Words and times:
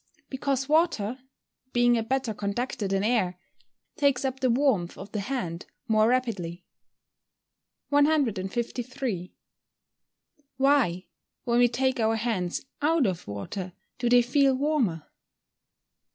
_Because 0.29 0.67
water, 0.67 1.19
being 1.73 1.95
a 1.95 2.01
better 2.01 2.33
conductor 2.33 2.87
than 2.87 3.03
air, 3.03 3.37
takes 3.97 4.25
up 4.25 4.39
the 4.39 4.49
warmth 4.49 4.97
of 4.97 5.11
the 5.11 5.19
hand 5.19 5.67
more 5.87 6.07
rapidly. 6.07 6.65
153. 7.89 9.35
_Why, 10.59 11.05
when 11.43 11.59
we 11.59 11.67
take 11.67 11.99
our 11.99 12.15
hands 12.15 12.65
out 12.81 13.05
of 13.05 13.27
water 13.27 13.73
do 13.99 14.09
they 14.09 14.23
feel 14.23 14.55
warmer? 14.55 15.07